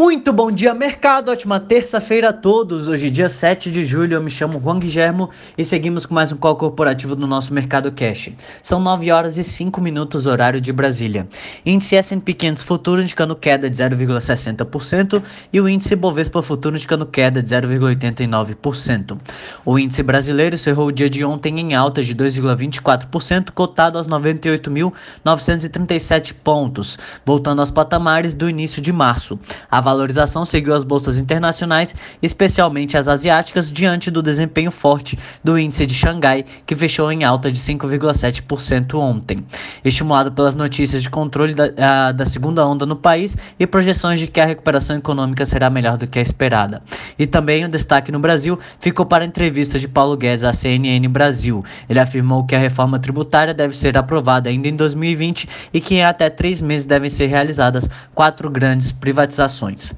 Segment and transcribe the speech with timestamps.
[0.00, 1.30] Muito bom dia, mercado.
[1.30, 2.88] Ótima terça-feira a todos.
[2.88, 6.38] Hoje, dia 7 de julho, eu me chamo Juan Guilhermo e seguimos com mais um
[6.38, 8.30] call corporativo do nosso Mercado Cash.
[8.62, 11.28] São 9 horas e 5 minutos, horário de Brasília.
[11.66, 17.42] Índice S&P 500 futuro indicando queda de 0,60% e o índice Bovespa futuro indicando queda
[17.42, 19.18] de 0,89%.
[19.66, 26.32] O índice brasileiro cerrou o dia de ontem em alta de 2,24%, cotado aos 98.937
[26.42, 29.38] pontos, voltando aos patamares do início de março.
[29.70, 35.84] A valorização seguiu as bolsas internacionais, especialmente as asiáticas, diante do desempenho forte do índice
[35.86, 39.44] de Xangai, que fechou em alta de 5,7% ontem.
[39.84, 41.70] Estimulado pelas notícias de controle da,
[42.08, 45.96] a, da segunda onda no país e projeções de que a recuperação econômica será melhor
[45.96, 46.82] do que a esperada.
[47.18, 51.06] E também o destaque no Brasil ficou para a entrevista de Paulo Guedes à CNN
[51.08, 51.64] Brasil.
[51.88, 56.04] Ele afirmou que a reforma tributária deve ser aprovada ainda em 2020 e que em
[56.04, 59.79] até três meses devem ser realizadas quatro grandes privatizações.
[59.80, 59.94] words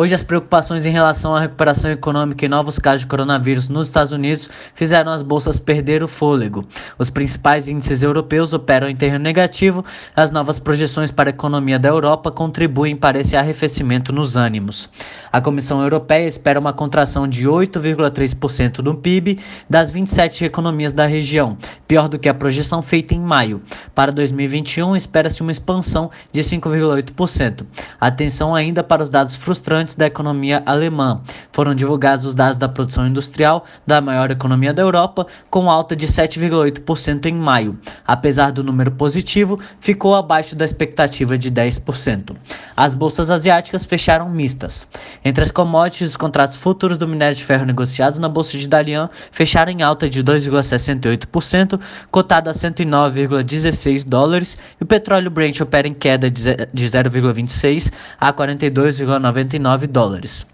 [0.00, 4.12] Hoje, as preocupações em relação à recuperação econômica e novos casos de coronavírus nos Estados
[4.12, 6.64] Unidos fizeram as bolsas perder o fôlego.
[6.96, 11.88] Os principais índices europeus operam em terreno negativo, as novas projeções para a economia da
[11.88, 14.88] Europa contribuem para esse arrefecimento nos ânimos.
[15.32, 21.58] A Comissão Europeia espera uma contração de 8,3% no PIB das 27 economias da região,
[21.88, 23.60] pior do que a projeção feita em maio.
[23.96, 27.66] Para 2021, espera-se uma expansão de 5,8%.
[28.00, 31.20] Atenção ainda para os dados frustrantes da economia alemã.
[31.52, 36.06] Foram divulgados os dados da produção industrial da maior economia da Europa, com alta de
[36.06, 37.78] 7,8% em maio.
[38.06, 42.36] Apesar do número positivo, ficou abaixo da expectativa de 10%.
[42.76, 44.88] As bolsas asiáticas fecharam mistas.
[45.24, 49.08] Entre as commodities, os contratos futuros do minério de ferro negociados na bolsa de Dalian
[49.30, 55.94] fecharam em alta de 2,68%, cotado a 109,16 dólares, e o petróleo Brent opera em
[55.94, 60.46] queda de 0,26 a 42,99 dólares.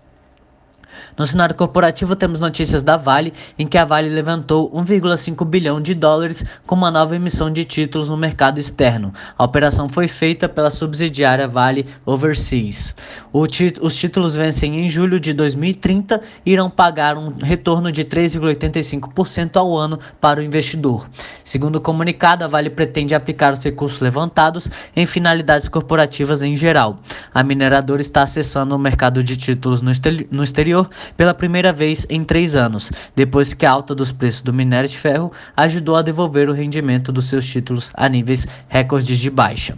[1.17, 5.95] No cenário corporativo, temos notícias da Vale, em que a Vale levantou 1,5 bilhão de
[5.95, 9.15] dólares com uma nova emissão de títulos no mercado externo.
[9.38, 12.97] A operação foi feita pela subsidiária Vale Overseas.
[13.33, 19.77] os títulos vencem em julho de 2030 e irão pagar um retorno de 3,85% ao
[19.77, 21.09] ano para o investidor.
[21.44, 26.99] Segundo o comunicado, a Vale pretende aplicar os recursos levantados em finalidades corporativas em geral.
[27.33, 32.54] A mineradora está acessando o mercado de títulos no exterior pela primeira vez em três
[32.54, 36.53] anos, depois que a alta dos preços do minério de ferro ajudou a devolver o
[36.53, 39.76] rendimento dos seus títulos a níveis recordes de baixa.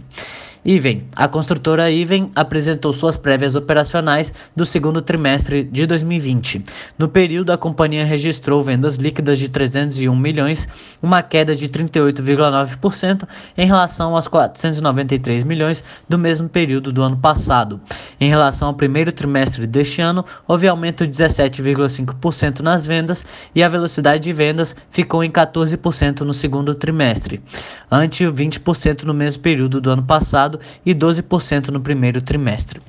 [0.67, 1.05] Iven.
[1.15, 6.61] A construtora Iven apresentou suas prévias operacionais do segundo trimestre de 2020.
[6.99, 10.67] No período, a companhia registrou vendas líquidas de 301 milhões,
[11.01, 13.25] uma queda de 38,9%
[13.57, 17.79] em relação aos 493 milhões do mesmo período do ano passado.
[18.19, 23.69] Em relação ao primeiro trimestre deste ano, houve aumento de 17,5% nas vendas e a
[23.69, 27.41] velocidade de vendas ficou em 14% no segundo trimestre,
[27.89, 32.81] ante 20% no mesmo período do ano passado e 12% no primeiro trimestre.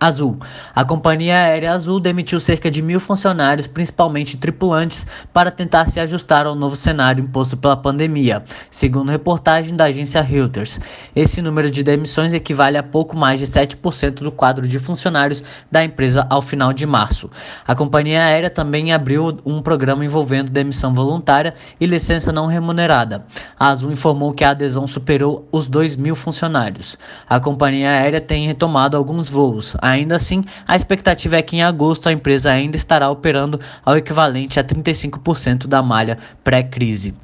[0.00, 0.38] Azul.
[0.76, 6.46] A companhia aérea Azul demitiu cerca de mil funcionários, principalmente tripulantes, para tentar se ajustar
[6.46, 10.78] ao novo cenário imposto pela pandemia, segundo reportagem da agência Reuters.
[11.16, 15.82] Esse número de demissões equivale a pouco mais de 7% do quadro de funcionários da
[15.82, 17.28] empresa ao final de março.
[17.66, 23.26] A companhia aérea também abriu um programa envolvendo demissão voluntária e licença não remunerada.
[23.58, 26.96] A Azul informou que a adesão superou os 2 mil funcionários.
[27.28, 32.08] A companhia aérea tem retomado alguns voos Ainda assim, a expectativa é que em agosto
[32.08, 37.14] a empresa ainda estará operando ao equivalente a 35% da malha pré-crise.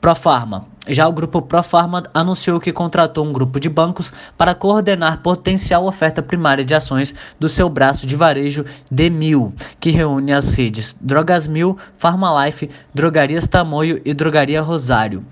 [0.00, 0.66] Profarma.
[0.88, 6.22] Já o grupo Profarma anunciou que contratou um grupo de bancos para coordenar potencial oferta
[6.22, 11.76] primária de ações do seu braço de varejo D1000, que reúne as redes Drogas Mil,
[11.98, 15.24] Farmalife, Drogarias Tamoio e Drogaria Rosário.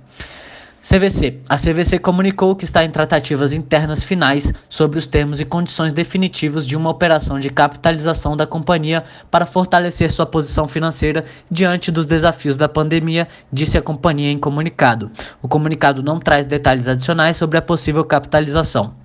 [0.86, 1.40] CVC.
[1.48, 6.66] A CVC comunicou que está em tratativas internas finais sobre os termos e condições definitivos
[6.66, 12.58] de uma operação de capitalização da companhia para fortalecer sua posição financeira diante dos desafios
[12.58, 15.10] da pandemia, disse a companhia em comunicado.
[15.40, 19.03] O comunicado não traz detalhes adicionais sobre a possível capitalização.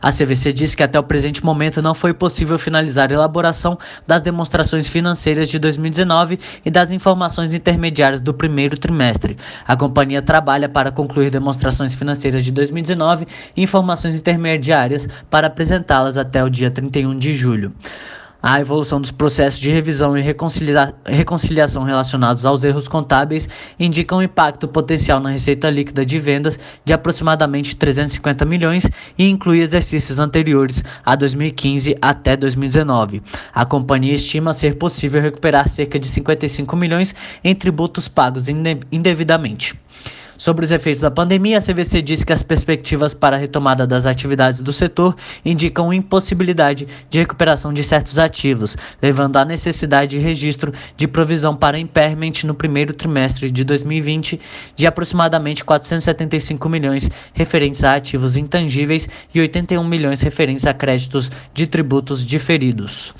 [0.00, 4.22] A CVC diz que até o presente momento não foi possível finalizar a elaboração das
[4.22, 9.36] demonstrações financeiras de 2019 e das informações intermediárias do primeiro trimestre.
[9.66, 13.26] A companhia trabalha para concluir demonstrações financeiras de 2019
[13.56, 17.72] e informações intermediárias para apresentá-las até o dia 31 de julho.
[18.46, 23.48] A evolução dos processos de revisão e reconcilia reconciliação relacionados aos erros contábeis
[23.80, 28.86] indicam um impacto potencial na receita líquida de vendas de aproximadamente 350 milhões
[29.16, 33.22] e inclui exercícios anteriores a 2015 até 2019.
[33.54, 38.46] A companhia estima ser possível recuperar cerca de 55 milhões em tributos pagos
[38.92, 39.74] indevidamente.
[40.36, 44.04] Sobre os efeitos da pandemia, a CVC disse que as perspectivas para a retomada das
[44.04, 45.14] atividades do setor
[45.44, 51.78] indicam impossibilidade de recuperação de certos ativos, levando à necessidade de registro de provisão para
[51.78, 54.40] impairment no primeiro trimestre de 2020
[54.74, 61.66] de aproximadamente 475 milhões referentes a ativos intangíveis e 81 milhões referentes a créditos de
[61.66, 63.14] tributos diferidos.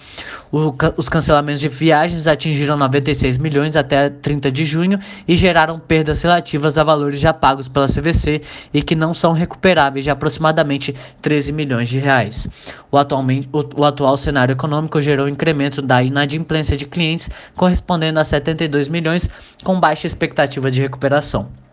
[0.55, 6.23] O, os cancelamentos de viagens atingiram 96 milhões até 30 de junho e geraram perdas
[6.23, 8.41] relativas a valores já pagos pela CVC
[8.73, 12.47] e que não são recuperáveis de aproximadamente 13 milhões de reais.
[12.89, 18.25] O, atualmente, o, o atual cenário econômico gerou incremento da inadimplência de clientes correspondendo a
[18.25, 19.29] 72 milhões
[19.65, 21.64] com baixa expectativa de recuperação.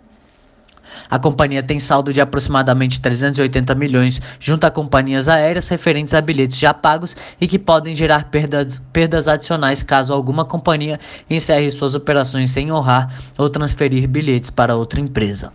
[1.11, 6.57] A companhia tem saldo de aproximadamente 380 milhões junto a companhias aéreas referentes a bilhetes
[6.57, 10.97] já pagos e que podem gerar perdas, perdas adicionais caso alguma companhia
[11.29, 15.51] encerre suas operações sem honrar ou transferir bilhetes para outra empresa.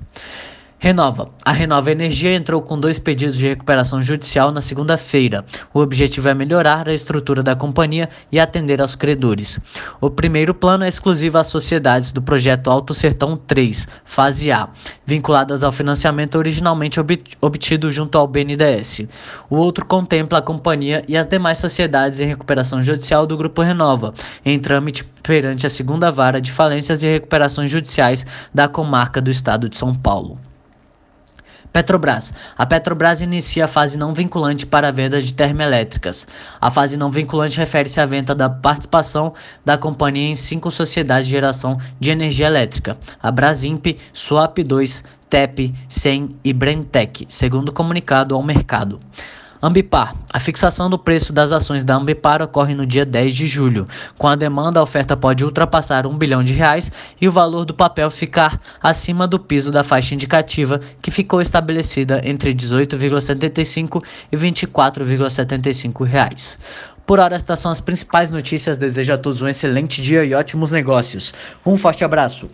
[0.79, 1.31] Renova.
[1.43, 5.43] A Renova Energia entrou com dois pedidos de recuperação judicial na segunda-feira.
[5.73, 9.59] O objetivo é melhorar a estrutura da companhia e atender aos credores.
[10.03, 14.69] O primeiro plano é exclusivo às sociedades do projeto Alto Sertão 3, fase A,
[15.07, 17.01] vinculadas ao financiamento originalmente
[17.41, 19.09] obtido junto ao BNDES.
[19.49, 24.13] O outro contempla a companhia e as demais sociedades em recuperação judicial do Grupo Renova,
[24.45, 29.71] em trâmite perante a segunda vara de falências e recuperações judiciais da comarca do estado
[29.71, 30.39] de São Paulo.
[31.73, 32.33] Petrobras.
[32.57, 36.27] A Petrobras inicia a fase não vinculante para a venda de termoelétricas.
[36.61, 39.35] A fase não vinculante refere-se à venda da participação
[39.65, 45.75] da companhia em cinco sociedades de geração de energia elétrica: a Brasimp, Swap 2, TEP,
[45.89, 49.01] SEM e Brentec, segundo comunicado ao mercado.
[49.63, 50.15] Ambipar.
[50.33, 53.89] A fixação do preço das ações da Ambipar ocorre no dia 10 de julho.
[54.19, 57.73] Com a demanda, a oferta pode ultrapassar um bilhão de reais e o valor do
[57.73, 66.05] papel ficar acima do piso da faixa indicativa, que ficou estabelecida entre 18,75 e 24,75
[66.05, 66.59] reais.
[67.07, 68.77] Por hora, estas são as principais notícias.
[68.77, 71.33] Desejo a todos um excelente dia e ótimos negócios.
[71.65, 72.51] Um forte abraço.